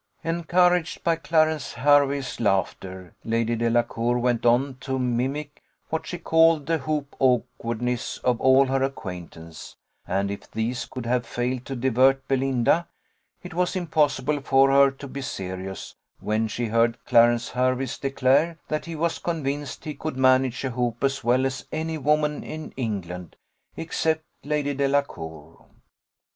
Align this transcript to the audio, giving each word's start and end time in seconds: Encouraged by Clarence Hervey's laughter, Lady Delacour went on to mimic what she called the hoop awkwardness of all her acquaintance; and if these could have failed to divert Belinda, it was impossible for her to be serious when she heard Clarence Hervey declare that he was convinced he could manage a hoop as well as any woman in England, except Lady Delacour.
Encouraged 0.23 1.03
by 1.03 1.15
Clarence 1.15 1.73
Hervey's 1.73 2.39
laughter, 2.39 3.13
Lady 3.23 3.55
Delacour 3.55 4.17
went 4.17 4.47
on 4.47 4.77
to 4.79 4.97
mimic 4.97 5.61
what 5.89 6.07
she 6.07 6.17
called 6.17 6.65
the 6.65 6.79
hoop 6.79 7.15
awkwardness 7.19 8.17
of 8.23 8.41
all 8.41 8.65
her 8.65 8.81
acquaintance; 8.81 9.75
and 10.07 10.31
if 10.31 10.49
these 10.49 10.85
could 10.85 11.05
have 11.05 11.23
failed 11.27 11.65
to 11.67 11.75
divert 11.75 12.27
Belinda, 12.27 12.87
it 13.43 13.53
was 13.53 13.75
impossible 13.75 14.41
for 14.41 14.71
her 14.71 14.89
to 14.89 15.07
be 15.07 15.21
serious 15.21 15.93
when 16.19 16.47
she 16.47 16.65
heard 16.65 16.97
Clarence 17.05 17.49
Hervey 17.49 17.85
declare 18.01 18.57
that 18.69 18.85
he 18.85 18.95
was 18.95 19.19
convinced 19.19 19.85
he 19.85 19.93
could 19.93 20.17
manage 20.17 20.63
a 20.63 20.71
hoop 20.71 21.03
as 21.03 21.23
well 21.23 21.45
as 21.45 21.67
any 21.71 21.99
woman 21.99 22.43
in 22.43 22.71
England, 22.71 23.35
except 23.77 24.25
Lady 24.43 24.73
Delacour. 24.73 25.67